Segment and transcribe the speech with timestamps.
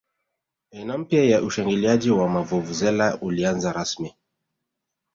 [0.71, 4.13] aina mpya ya ushangiliaji wa mavuvuzela ulianza rasmi